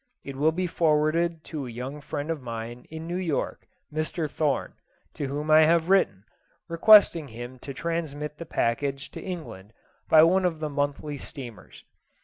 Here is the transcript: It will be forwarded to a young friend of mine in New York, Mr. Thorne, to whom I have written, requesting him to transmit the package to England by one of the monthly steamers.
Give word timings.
It 0.23 0.35
will 0.35 0.51
be 0.51 0.65
forwarded 0.65 1.43
to 1.43 1.67
a 1.67 1.69
young 1.69 2.01
friend 2.01 2.31
of 2.31 2.41
mine 2.41 2.87
in 2.89 3.05
New 3.07 3.17
York, 3.19 3.67
Mr. 3.93 4.27
Thorne, 4.27 4.73
to 5.13 5.27
whom 5.27 5.51
I 5.51 5.61
have 5.65 5.89
written, 5.89 6.23
requesting 6.67 7.27
him 7.27 7.59
to 7.59 7.71
transmit 7.71 8.39
the 8.39 8.47
package 8.47 9.11
to 9.11 9.21
England 9.21 9.73
by 10.09 10.23
one 10.23 10.43
of 10.43 10.59
the 10.59 10.69
monthly 10.71 11.19
steamers. 11.19 11.83